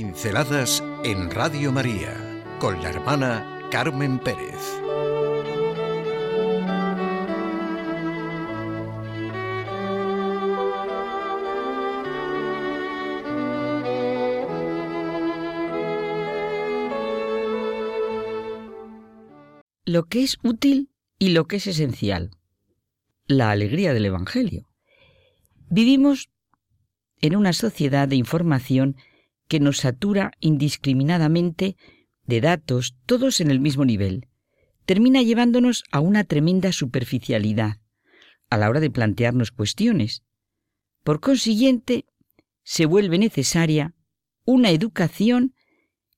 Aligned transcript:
Pinceladas 0.00 0.84
en 1.02 1.28
Radio 1.28 1.72
María 1.72 2.14
con 2.60 2.80
la 2.80 2.90
hermana 2.90 3.68
Carmen 3.68 4.20
Pérez. 4.20 4.54
Lo 19.84 20.04
que 20.04 20.22
es 20.22 20.38
útil 20.44 20.90
y 21.18 21.30
lo 21.30 21.48
que 21.48 21.56
es 21.56 21.66
esencial. 21.66 22.30
La 23.26 23.50
alegría 23.50 23.92
del 23.92 24.06
Evangelio. 24.06 24.68
Vivimos 25.70 26.30
en 27.20 27.34
una 27.34 27.52
sociedad 27.52 28.06
de 28.06 28.14
información 28.14 28.94
que 29.48 29.60
nos 29.60 29.78
satura 29.78 30.32
indiscriminadamente 30.40 31.76
de 32.24 32.40
datos, 32.40 32.94
todos 33.06 33.40
en 33.40 33.50
el 33.50 33.60
mismo 33.60 33.84
nivel, 33.84 34.28
termina 34.84 35.22
llevándonos 35.22 35.84
a 35.90 36.00
una 36.00 36.24
tremenda 36.24 36.72
superficialidad 36.72 37.80
a 38.50 38.56
la 38.56 38.68
hora 38.68 38.80
de 38.80 38.90
plantearnos 38.90 39.50
cuestiones. 39.50 40.22
Por 41.04 41.20
consiguiente, 41.20 42.06
se 42.62 42.86
vuelve 42.86 43.18
necesaria 43.18 43.94
una 44.44 44.70
educación 44.70 45.54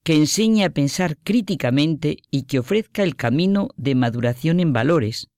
que 0.03 0.15
enseñe 0.15 0.65
a 0.65 0.71
pensar 0.71 1.17
críticamente 1.19 2.19
y 2.31 2.45
que 2.45 2.59
ofrezca 2.59 3.03
el 3.03 3.17
camino 3.17 3.71
de 3.77 3.95
maduración 3.95 4.61
en 4.61 4.73
valores, 4.73 5.29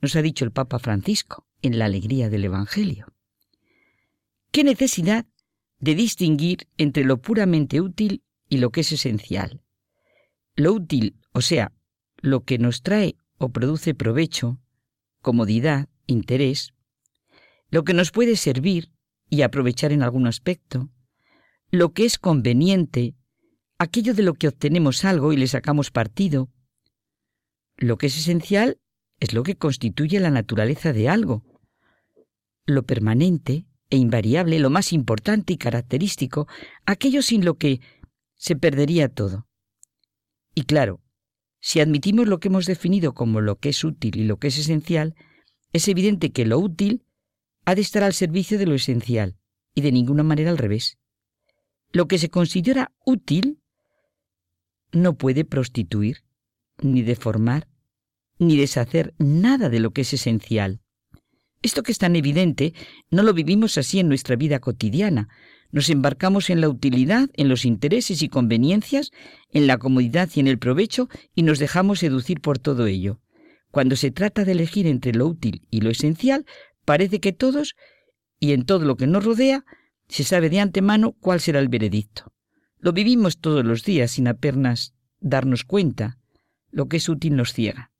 nos 0.00 0.16
ha 0.16 0.22
dicho 0.22 0.44
el 0.44 0.50
Papa 0.50 0.78
Francisco 0.78 1.46
en 1.62 1.78
la 1.78 1.86
alegría 1.86 2.28
del 2.28 2.44
Evangelio. 2.44 3.06
¿Qué 4.50 4.64
necesidad 4.64 5.26
de 5.84 5.94
distinguir 5.94 6.66
entre 6.78 7.04
lo 7.04 7.20
puramente 7.20 7.82
útil 7.82 8.22
y 8.48 8.56
lo 8.56 8.70
que 8.70 8.80
es 8.80 8.92
esencial? 8.92 9.60
Lo 10.56 10.72
útil, 10.72 11.20
o 11.32 11.42
sea, 11.42 11.72
lo 12.16 12.44
que 12.44 12.56
nos 12.56 12.80
trae 12.80 13.16
o 13.36 13.50
produce 13.50 13.94
provecho, 13.94 14.58
comodidad, 15.20 15.90
interés, 16.06 16.72
lo 17.68 17.84
que 17.84 17.92
nos 17.92 18.12
puede 18.12 18.36
servir 18.36 18.92
y 19.28 19.42
aprovechar 19.42 19.92
en 19.92 20.02
algún 20.02 20.26
aspecto, 20.26 20.88
lo 21.70 21.92
que 21.92 22.06
es 22.06 22.18
conveniente, 22.18 23.14
aquello 23.78 24.14
de 24.14 24.22
lo 24.22 24.32
que 24.32 24.48
obtenemos 24.48 25.04
algo 25.04 25.34
y 25.34 25.36
le 25.36 25.48
sacamos 25.48 25.90
partido. 25.90 26.48
Lo 27.76 27.98
que 27.98 28.06
es 28.06 28.16
esencial 28.16 28.78
es 29.20 29.34
lo 29.34 29.42
que 29.42 29.56
constituye 29.56 30.18
la 30.18 30.30
naturaleza 30.30 30.94
de 30.94 31.10
algo. 31.10 31.44
Lo 32.64 32.84
permanente, 32.84 33.66
e 33.94 33.96
invariable, 33.96 34.58
lo 34.58 34.70
más 34.70 34.92
importante 34.92 35.52
y 35.52 35.56
característico, 35.56 36.48
aquello 36.84 37.22
sin 37.22 37.44
lo 37.44 37.54
que 37.54 37.80
se 38.34 38.56
perdería 38.56 39.08
todo. 39.08 39.46
Y 40.52 40.64
claro, 40.64 41.00
si 41.60 41.78
admitimos 41.78 42.26
lo 42.26 42.40
que 42.40 42.48
hemos 42.48 42.66
definido 42.66 43.14
como 43.14 43.40
lo 43.40 43.60
que 43.60 43.68
es 43.68 43.84
útil 43.84 44.16
y 44.16 44.24
lo 44.24 44.38
que 44.38 44.48
es 44.48 44.58
esencial, 44.58 45.14
es 45.72 45.86
evidente 45.86 46.32
que 46.32 46.44
lo 46.44 46.58
útil 46.58 47.04
ha 47.64 47.76
de 47.76 47.82
estar 47.82 48.02
al 48.02 48.14
servicio 48.14 48.58
de 48.58 48.66
lo 48.66 48.74
esencial 48.74 49.38
y 49.76 49.82
de 49.82 49.92
ninguna 49.92 50.24
manera 50.24 50.50
al 50.50 50.58
revés. 50.58 50.98
Lo 51.92 52.08
que 52.08 52.18
se 52.18 52.30
considera 52.30 52.92
útil 53.06 53.60
no 54.90 55.16
puede 55.16 55.44
prostituir, 55.44 56.24
ni 56.82 57.02
deformar, 57.02 57.68
ni 58.40 58.56
deshacer 58.56 59.14
nada 59.18 59.68
de 59.68 59.78
lo 59.78 59.92
que 59.92 60.00
es 60.00 60.12
esencial. 60.12 60.80
Esto 61.64 61.82
que 61.82 61.92
es 61.92 61.98
tan 61.98 62.14
evidente 62.14 62.74
no 63.10 63.22
lo 63.22 63.32
vivimos 63.32 63.78
así 63.78 63.98
en 63.98 64.06
nuestra 64.06 64.36
vida 64.36 64.58
cotidiana. 64.58 65.30
Nos 65.72 65.88
embarcamos 65.88 66.50
en 66.50 66.60
la 66.60 66.68
utilidad, 66.68 67.30
en 67.32 67.48
los 67.48 67.64
intereses 67.64 68.20
y 68.20 68.28
conveniencias, 68.28 69.12
en 69.50 69.66
la 69.66 69.78
comodidad 69.78 70.28
y 70.34 70.40
en 70.40 70.46
el 70.46 70.58
provecho 70.58 71.08
y 71.34 71.42
nos 71.42 71.58
dejamos 71.58 72.00
seducir 72.00 72.42
por 72.42 72.58
todo 72.58 72.86
ello. 72.86 73.18
Cuando 73.70 73.96
se 73.96 74.10
trata 74.10 74.44
de 74.44 74.52
elegir 74.52 74.86
entre 74.86 75.14
lo 75.14 75.26
útil 75.26 75.66
y 75.70 75.80
lo 75.80 75.88
esencial, 75.88 76.44
parece 76.84 77.18
que 77.18 77.32
todos, 77.32 77.76
y 78.38 78.52
en 78.52 78.66
todo 78.66 78.84
lo 78.84 78.98
que 78.98 79.06
nos 79.06 79.24
rodea, 79.24 79.64
se 80.06 80.22
sabe 80.22 80.50
de 80.50 80.60
antemano 80.60 81.12
cuál 81.12 81.40
será 81.40 81.60
el 81.60 81.68
veredicto. 81.68 82.34
Lo 82.78 82.92
vivimos 82.92 83.38
todos 83.38 83.64
los 83.64 83.84
días 83.84 84.10
sin 84.10 84.28
apenas 84.28 84.92
darnos 85.18 85.64
cuenta. 85.64 86.18
Lo 86.70 86.88
que 86.88 86.98
es 86.98 87.08
útil 87.08 87.36
nos 87.36 87.54
ciega. 87.54 87.90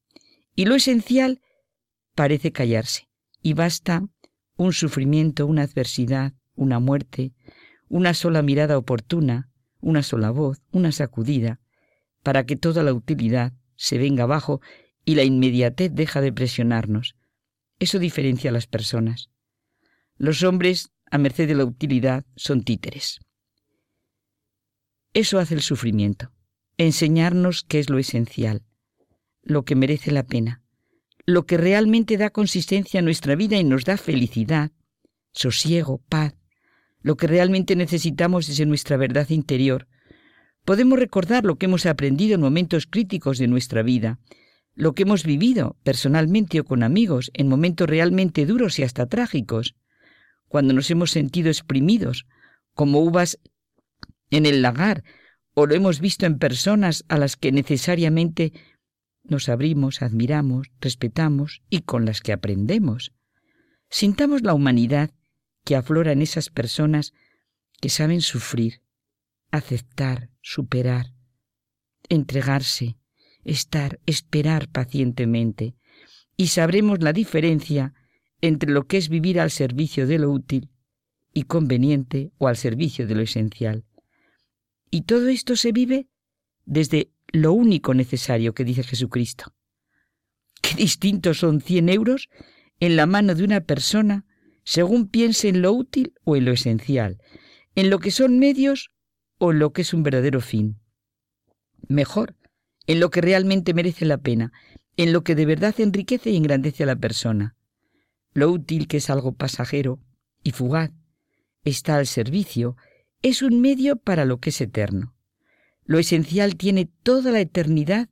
Y 0.55 0.67
lo 0.67 0.75
esencial 0.75 1.41
parece 2.15 2.53
callarse 2.53 3.09
y 3.44 3.53
basta 3.53 4.03
un 4.56 4.72
sufrimiento, 4.72 5.47
una 5.47 5.62
adversidad, 5.62 6.32
una 6.55 6.78
muerte, 6.78 7.34
una 7.88 8.15
sola 8.15 8.41
mirada 8.41 8.78
oportuna, 8.78 9.50
una 9.81 10.03
sola 10.03 10.31
voz, 10.31 10.62
una 10.72 10.93
sacudida, 10.93 11.60
para 12.22 12.47
que 12.47 12.56
toda 12.56 12.82
la 12.82 12.94
utilidad 12.94 13.53
se 13.77 13.99
venga 13.99 14.25
abajo 14.25 14.62
y 15.05 15.15
la 15.15 15.25
inmediatez 15.25 15.93
deja 15.93 16.22
de 16.22 16.32
presionarnos. 16.32 17.16
Eso 17.78 17.99
diferencia 17.99 18.49
a 18.49 18.53
las 18.55 18.66
personas. 18.66 19.28
Los 20.16 20.43
hombres, 20.43 20.88
a 21.11 21.19
merced 21.19 21.47
de 21.47 21.55
la 21.55 21.66
utilidad, 21.66 22.25
son 22.37 22.65
títeres. 22.65 23.21
Eso 25.12 25.38
hace 25.38 25.53
el 25.53 25.61
sufrimiento, 25.61 26.32
enseñarnos 26.78 27.62
qué 27.62 27.78
es 27.78 27.91
lo 27.91 27.99
esencial, 27.99 28.65
lo 29.43 29.66
que 29.66 29.75
merece 29.75 30.12
la 30.12 30.22
pena, 30.22 30.64
lo 31.27 31.47
que 31.47 31.57
realmente 31.57 32.17
da 32.17 32.31
consistencia 32.31 33.01
a 33.01 33.03
nuestra 33.03 33.35
vida 33.35 33.57
y 33.57 33.65
nos 33.65 33.85
da 33.85 33.97
felicidad, 33.97 34.73
sosiego, 35.33 36.03
paz, 36.09 36.35
lo 37.01 37.17
que 37.17 37.27
realmente 37.27 37.77
necesitamos 37.77 38.47
desde 38.47 38.67
nuestra 38.67 38.97
verdad 38.97 39.29
interior. 39.31 39.89
Podemos 40.65 40.99
recordar 40.99 41.45
lo 41.45 41.57
que 41.57 41.67
hemos 41.67 41.87
aprendido 41.87 42.35
en 42.35 42.41
momentos 42.41 42.87
críticos 42.87 43.39
de 43.39 43.49
nuestra 43.49 43.83
vida, 43.83 44.19
lo 44.75 44.95
que 44.95 45.03
hemos 45.03 45.25
vivido 45.25 45.77
personalmente 45.83 46.61
o 46.61 46.65
con 46.65 46.83
amigos 46.83 47.31
en 47.35 47.49
momentos 47.49 47.89
realmente 47.89 48.45
duros 48.45 48.79
y 48.79 48.83
hasta 48.83 49.06
trágicos, 49.06 49.77
cuando 50.49 50.73
nos 50.73 50.91
hemos 50.91 51.11
sentido 51.11 51.49
exprimidos, 51.49 52.27
como 52.75 53.01
uvas 53.01 53.39
en 54.31 54.47
el 54.47 54.62
lagar, 54.62 55.05
o 55.55 55.67
lo 55.67 55.75
hemos 55.75 56.01
visto 56.01 56.27
en 56.27 56.39
personas 56.39 57.05
a 57.09 57.19
las 57.19 57.37
que 57.37 57.53
necesariamente 57.53 58.53
nos 59.25 59.49
abrimos, 59.49 60.03
admiramos, 60.03 60.71
respetamos 60.81 61.62
y 61.71 61.81
con 61.81 62.05
las 62.05 62.21
que 62.21 62.33
aprendemos. 62.33 63.12
Sintamos 63.91 64.43
la 64.43 64.55
humanidad 64.55 65.11
que 65.65 65.77
aflora 65.77 66.12
en 66.12 66.23
esas 66.23 66.51
personas 66.51 67.15
que 67.81 67.89
saben 67.89 68.21
sufrir, 68.21 68.83
aceptar, 69.51 70.31
superar, 70.43 71.15
entregarse, 72.09 72.97
estar, 73.45 73.99
esperar 74.07 74.69
pacientemente, 74.69 75.75
y 76.37 76.49
sabremos 76.49 77.01
la 77.01 77.12
diferencia 77.12 77.95
entre 78.41 78.71
lo 78.71 78.87
que 78.87 78.99
es 78.99 79.09
vivir 79.09 79.41
al 79.41 79.51
servicio 79.51 80.06
de 80.06 80.19
lo 80.19 80.31
útil 80.31 80.71
y 81.33 81.45
conveniente 81.45 82.33
o 82.39 82.49
al 82.49 82.56
servicio 82.56 83.06
de 83.06 83.15
lo 83.15 83.23
esencial. 83.23 83.85
Y 84.91 85.03
todo 85.03 85.29
esto 85.29 85.56
se 85.56 85.73
vive 85.73 86.09
desde 86.67 87.11
lo 87.34 87.53
único 87.53 87.95
necesario 87.95 88.55
que 88.55 88.65
dice 88.65 88.84
Jesucristo. 88.84 89.53
Qué 90.62 90.77
distintos 90.77 91.39
son 91.39 91.61
cien 91.61 91.89
euros 91.89 92.28
en 92.78 92.95
la 92.95 93.06
mano 93.06 93.34
de 93.34 93.43
una 93.43 93.61
persona 93.61 94.25
según 94.62 95.09
piense 95.09 95.49
en 95.49 95.61
lo 95.61 95.73
útil 95.73 96.15
o 96.23 96.37
en 96.37 96.44
lo 96.44 96.53
esencial, 96.53 97.21
en 97.75 97.91
lo 97.91 97.99
que 97.99 98.12
son 98.12 98.39
medios 98.39 98.93
o 99.39 99.50
en 99.50 99.59
lo 99.59 99.73
que 99.73 99.83
es 99.83 99.93
un 99.93 100.05
verdadero 100.05 100.41
fin. 100.41 100.78
Mejor, 101.89 102.37
en 102.87 103.00
lo 103.00 103.11
que 103.11 103.21
realmente 103.21 103.75
merece 103.75 104.05
la 104.05 104.19
pena, 104.19 104.53
en 104.97 105.12
lo 105.12 105.25
que 105.25 105.34
de 105.34 105.44
verdad 105.44 105.75
enriquece 105.78 106.31
y 106.31 106.37
engrandece 106.37 106.85
a 106.85 106.87
la 106.87 106.97
persona. 106.97 107.56
Lo 108.32 108.49
útil, 108.49 108.87
que 108.87 108.99
es 108.99 109.11
algo 109.11 109.35
pasajero 109.35 109.99
y 110.44 110.53
fugaz, 110.53 110.93
está 111.64 111.97
al 111.97 112.06
servicio, 112.06 112.76
es 113.23 113.43
un 113.43 113.61
medio 113.61 113.97
para 113.97 114.25
lo 114.25 114.38
que 114.38 114.50
es 114.50 114.61
eterno. 114.61 115.13
Lo 115.85 115.99
esencial 115.99 116.57
tiene 116.57 116.87
toda 117.03 117.31
la 117.31 117.41
eternidad 117.41 118.09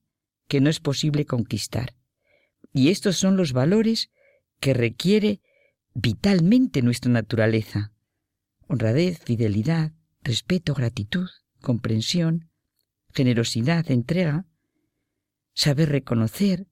que 0.48 0.60
no 0.60 0.68
es 0.68 0.80
posible 0.80 1.24
conquistar. 1.24 1.94
Y 2.72 2.90
estos 2.90 3.16
son 3.16 3.36
los 3.36 3.52
valores 3.52 4.10
que 4.60 4.74
requiere 4.74 5.40
vitalmente 5.94 6.82
nuestra 6.82 7.10
naturaleza. 7.10 7.92
Honradez, 8.68 9.18
fidelidad, 9.20 9.92
respeto, 10.22 10.74
gratitud, 10.74 11.28
comprensión, 11.60 12.50
generosidad, 13.14 13.90
entrega, 13.90 14.46
saber 15.54 15.90
reconocer 15.90 16.66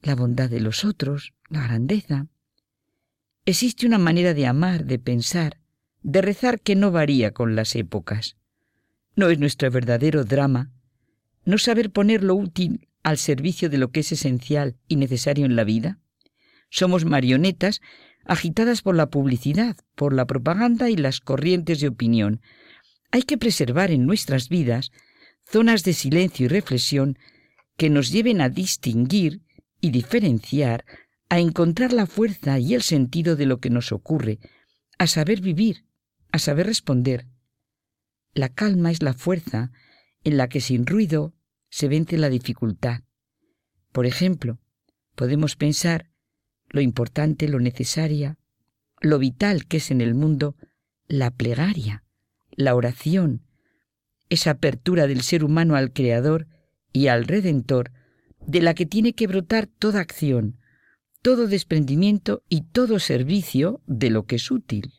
la 0.00 0.14
bondad 0.14 0.50
de 0.50 0.60
los 0.60 0.84
otros, 0.84 1.32
la 1.48 1.62
grandeza. 1.62 2.26
Existe 3.44 3.86
una 3.86 3.98
manera 3.98 4.34
de 4.34 4.46
amar, 4.46 4.84
de 4.84 4.98
pensar, 4.98 5.60
de 6.02 6.22
rezar 6.22 6.60
que 6.60 6.74
no 6.74 6.90
varía 6.90 7.32
con 7.32 7.54
las 7.54 7.76
épocas. 7.76 8.36
¿No 9.14 9.28
es 9.28 9.38
nuestro 9.38 9.70
verdadero 9.70 10.24
drama 10.24 10.70
no 11.44 11.58
saber 11.58 11.90
poner 11.90 12.22
lo 12.22 12.34
útil 12.34 12.88
al 13.02 13.18
servicio 13.18 13.68
de 13.68 13.76
lo 13.76 13.90
que 13.90 14.00
es 14.00 14.12
esencial 14.12 14.76
y 14.88 14.96
necesario 14.96 15.44
en 15.44 15.56
la 15.56 15.64
vida? 15.64 15.98
Somos 16.70 17.04
marionetas 17.04 17.80
agitadas 18.24 18.80
por 18.80 18.94
la 18.94 19.10
publicidad, 19.10 19.76
por 19.96 20.14
la 20.14 20.26
propaganda 20.26 20.88
y 20.88 20.96
las 20.96 21.20
corrientes 21.20 21.80
de 21.80 21.88
opinión. 21.88 22.40
Hay 23.10 23.24
que 23.24 23.36
preservar 23.36 23.90
en 23.90 24.06
nuestras 24.06 24.48
vidas 24.48 24.92
zonas 25.44 25.82
de 25.84 25.92
silencio 25.92 26.46
y 26.46 26.48
reflexión 26.48 27.18
que 27.76 27.90
nos 27.90 28.10
lleven 28.10 28.40
a 28.40 28.48
distinguir 28.48 29.42
y 29.80 29.90
diferenciar, 29.90 30.86
a 31.28 31.38
encontrar 31.38 31.92
la 31.92 32.06
fuerza 32.06 32.58
y 32.58 32.74
el 32.74 32.82
sentido 32.82 33.36
de 33.36 33.46
lo 33.46 33.58
que 33.58 33.68
nos 33.68 33.92
ocurre, 33.92 34.38
a 34.98 35.06
saber 35.06 35.40
vivir, 35.40 35.84
a 36.30 36.38
saber 36.38 36.66
responder. 36.66 37.26
La 38.34 38.48
calma 38.48 38.90
es 38.90 39.02
la 39.02 39.14
fuerza 39.14 39.72
en 40.24 40.36
la 40.36 40.48
que 40.48 40.60
sin 40.60 40.86
ruido 40.86 41.34
se 41.68 41.88
vence 41.88 42.16
la 42.18 42.30
dificultad. 42.30 43.02
Por 43.92 44.06
ejemplo, 44.06 44.58
podemos 45.14 45.56
pensar 45.56 46.10
lo 46.68 46.80
importante, 46.80 47.48
lo 47.48 47.60
necesaria, 47.60 48.38
lo 49.00 49.18
vital 49.18 49.66
que 49.66 49.78
es 49.78 49.90
en 49.90 50.00
el 50.00 50.14
mundo 50.14 50.56
la 51.08 51.30
plegaria, 51.30 52.04
la 52.52 52.74
oración, 52.74 53.42
esa 54.30 54.52
apertura 54.52 55.06
del 55.06 55.20
ser 55.20 55.44
humano 55.44 55.76
al 55.76 55.92
Creador 55.92 56.46
y 56.92 57.08
al 57.08 57.24
Redentor, 57.24 57.92
de 58.46 58.62
la 58.62 58.74
que 58.74 58.86
tiene 58.86 59.12
que 59.12 59.26
brotar 59.26 59.66
toda 59.66 60.00
acción, 60.00 60.58
todo 61.20 61.46
desprendimiento 61.46 62.42
y 62.48 62.62
todo 62.62 62.98
servicio 62.98 63.82
de 63.86 64.08
lo 64.08 64.24
que 64.24 64.36
es 64.36 64.50
útil. 64.50 64.94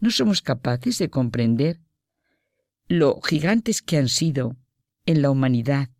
No 0.00 0.10
somos 0.10 0.42
capaces 0.42 0.98
de 0.98 1.08
comprender 1.08 1.80
lo 2.88 3.20
gigantes 3.20 3.82
que 3.82 3.96
han 3.96 4.08
sido 4.08 4.56
en 5.06 5.22
la 5.22 5.30
humanidad 5.30 5.90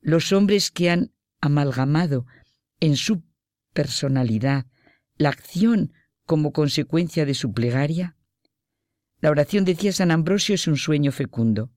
los 0.00 0.32
hombres 0.32 0.70
que 0.70 0.90
han 0.90 1.12
amalgamado 1.40 2.26
en 2.80 2.96
su 2.96 3.22
personalidad 3.72 4.66
la 5.16 5.28
acción 5.28 5.92
como 6.24 6.52
consecuencia 6.52 7.26
de 7.26 7.34
su 7.34 7.52
plegaria? 7.52 8.16
La 9.20 9.30
oración, 9.30 9.64
decía 9.64 9.92
San 9.92 10.10
Ambrosio, 10.10 10.54
es 10.54 10.66
un 10.66 10.76
sueño 10.76 11.12
fecundo. 11.12 11.70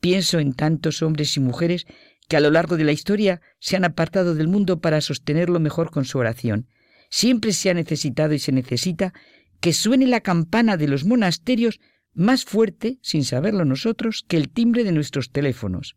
Pienso 0.00 0.38
en 0.38 0.52
tantos 0.52 1.02
hombres 1.02 1.36
y 1.36 1.40
mujeres 1.40 1.86
que 2.28 2.36
a 2.36 2.40
lo 2.40 2.50
largo 2.50 2.76
de 2.76 2.84
la 2.84 2.92
historia 2.92 3.40
se 3.58 3.76
han 3.76 3.84
apartado 3.84 4.34
del 4.34 4.48
mundo 4.48 4.80
para 4.80 5.00
sostenerlo 5.00 5.58
mejor 5.58 5.90
con 5.90 6.04
su 6.04 6.18
oración. 6.18 6.68
Siempre 7.08 7.52
se 7.52 7.70
ha 7.70 7.74
necesitado 7.74 8.34
y 8.34 8.38
se 8.38 8.52
necesita 8.52 9.14
que 9.60 9.72
suene 9.72 10.06
la 10.06 10.20
campana 10.20 10.76
de 10.76 10.88
los 10.88 11.04
monasterios 11.04 11.80
más 12.16 12.44
fuerte, 12.44 12.98
sin 13.02 13.24
saberlo 13.24 13.64
nosotros, 13.64 14.24
que 14.26 14.38
el 14.38 14.48
timbre 14.48 14.82
de 14.82 14.92
nuestros 14.92 15.30
teléfonos. 15.30 15.96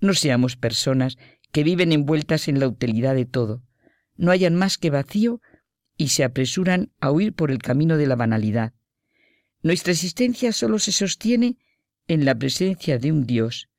No 0.00 0.12
seamos 0.14 0.56
personas 0.56 1.16
que 1.50 1.64
viven 1.64 1.92
envueltas 1.92 2.46
en 2.46 2.60
la 2.60 2.68
utilidad 2.68 3.14
de 3.14 3.24
todo, 3.24 3.62
no 4.16 4.30
hayan 4.30 4.54
más 4.54 4.78
que 4.78 4.90
vacío 4.90 5.40
y 5.96 6.08
se 6.08 6.24
apresuran 6.24 6.92
a 7.00 7.10
huir 7.10 7.32
por 7.32 7.50
el 7.50 7.58
camino 7.58 7.96
de 7.96 8.06
la 8.06 8.16
banalidad. 8.16 8.74
Nuestra 9.62 9.92
existencia 9.92 10.52
solo 10.52 10.78
se 10.78 10.92
sostiene 10.92 11.56
en 12.06 12.24
la 12.24 12.34
presencia 12.34 12.98
de 12.98 13.10
un 13.10 13.24
Dios, 13.26 13.70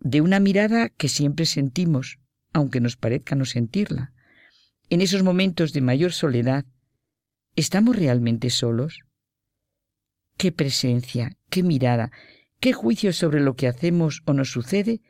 de 0.00 0.20
una 0.20 0.40
mirada 0.40 0.88
que 0.88 1.08
siempre 1.08 1.46
sentimos, 1.46 2.18
aunque 2.52 2.80
nos 2.80 2.96
parezca 2.96 3.36
no 3.36 3.44
sentirla. 3.44 4.12
En 4.88 5.00
esos 5.00 5.22
momentos 5.22 5.72
de 5.72 5.82
mayor 5.82 6.12
soledad, 6.12 6.64
¿estamos 7.54 7.94
realmente 7.94 8.50
solos? 8.50 9.04
¿Qué 10.40 10.52
presencia, 10.52 11.36
qué 11.50 11.62
mirada, 11.62 12.12
qué 12.60 12.72
juicio 12.72 13.12
sobre 13.12 13.40
lo 13.40 13.56
que 13.56 13.68
hacemos 13.68 14.22
o 14.24 14.32
nos 14.32 14.50
sucede 14.50 15.02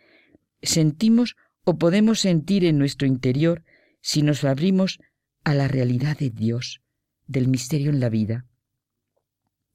sentimos 0.61 1.37
o 1.63 1.79
podemos 1.79 2.19
sentir 2.19 2.65
en 2.65 2.79
nuestro 2.79 3.07
interior 3.07 3.63
si 4.01 4.23
nos 4.23 4.43
abrimos 4.43 4.99
a 5.45 5.55
la 5.55 5.69
realidad 5.69 6.19
de 6.19 6.31
Dios, 6.31 6.83
del 7.29 7.47
misterio 7.47 7.91
en 7.91 8.01
la 8.01 8.09
vida. 8.09 8.45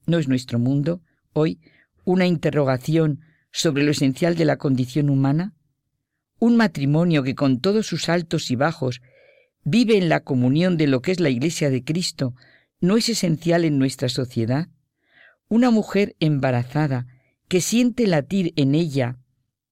¿No 0.04 0.18
es 0.18 0.28
nuestro 0.28 0.58
mundo 0.58 1.00
hoy 1.32 1.58
una 2.04 2.26
interrogación 2.26 3.22
sobre 3.50 3.82
lo 3.82 3.92
esencial 3.92 4.36
de 4.36 4.44
la 4.44 4.58
condición 4.58 5.08
humana? 5.08 5.54
¿Un 6.38 6.58
matrimonio 6.58 7.22
que 7.22 7.34
con 7.34 7.60
todos 7.60 7.86
sus 7.86 8.10
altos 8.10 8.50
y 8.50 8.56
bajos 8.56 9.00
vive 9.64 9.96
en 9.96 10.10
la 10.10 10.20
comunión 10.20 10.76
de 10.76 10.86
lo 10.86 11.00
que 11.00 11.12
es 11.12 11.20
la 11.20 11.30
Iglesia 11.30 11.70
de 11.70 11.82
Cristo 11.82 12.34
no 12.78 12.98
es 12.98 13.08
esencial 13.08 13.64
en 13.64 13.78
nuestra 13.78 14.10
sociedad? 14.10 14.68
¿Una 15.48 15.70
mujer 15.70 16.16
embarazada 16.20 17.06
que 17.48 17.60
siente 17.60 18.06
latir 18.06 18.52
en 18.56 18.74
ella 18.74 19.18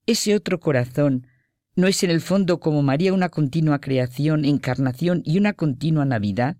ese 0.06 0.35
otro 0.35 0.61
corazón 0.61 1.26
¿No 1.76 1.88
es 1.88 2.05
en 2.05 2.11
el 2.11 2.21
fondo 2.21 2.61
como 2.61 2.82
María 2.82 3.12
una 3.12 3.31
continua 3.31 3.81
creación, 3.81 4.44
encarnación 4.44 5.23
y 5.25 5.38
una 5.38 5.55
continua 5.55 6.05
Navidad? 6.05 6.56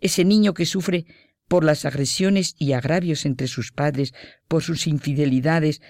Ese 0.00 0.24
niño 0.24 0.54
que 0.54 0.66
sufre 0.66 1.06
por 1.46 1.62
las 1.62 1.84
agresiones 1.84 2.56
y 2.58 2.72
agravios 2.72 3.24
entre 3.26 3.46
sus 3.46 3.70
padres, 3.70 4.12
por 4.48 4.62
sus 4.62 4.88
infidelidades, 4.88 5.80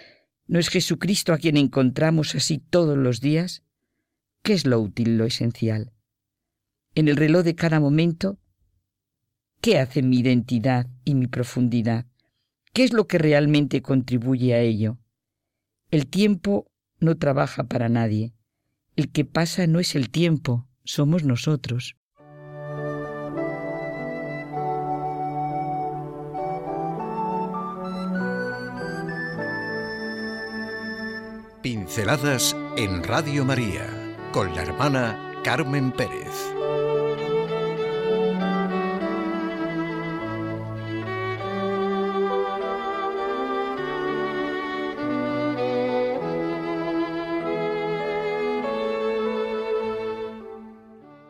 ¿no 0.47 0.59
es 0.59 0.69
Jesucristo 0.69 1.33
a 1.33 1.39
quien 1.39 1.57
encontramos 1.57 2.35
así 2.35 2.59
todos 2.59 2.99
los 2.99 3.21
días? 3.21 3.63
¿Qué 4.43 4.53
es 4.53 4.67
lo 4.67 4.79
útil, 4.79 5.17
lo 5.17 5.25
esencial? 5.25 5.93
En 6.95 7.09
el 7.09 7.17
reloj 7.17 7.45
de 7.45 7.55
cada 7.55 7.81
momento, 7.81 8.39
¿qué 9.63 9.79
hace 9.79 10.03
mi 10.03 10.19
identidad 10.19 10.87
y 11.05 11.15
mi 11.15 11.29
profundidad? 11.29 12.07
¿Qué 12.79 12.85
es 12.85 12.93
lo 12.93 13.09
que 13.09 13.19
realmente 13.19 13.83
contribuye 13.83 14.55
a 14.55 14.61
ello? 14.61 14.99
El 15.91 16.07
tiempo 16.07 16.71
no 17.01 17.19
trabaja 17.19 17.65
para 17.65 17.89
nadie. 17.89 18.35
El 18.95 19.11
que 19.11 19.25
pasa 19.25 19.67
no 19.67 19.81
es 19.81 19.97
el 19.97 20.11
tiempo, 20.11 20.69
somos 20.85 21.25
nosotros. 21.25 21.97
Pinceladas 31.61 32.57
en 32.77 33.03
Radio 33.03 33.45
María 33.45 33.89
con 34.31 34.55
la 34.55 34.63
hermana 34.63 35.33
Carmen 35.43 35.91
Pérez. 35.91 36.55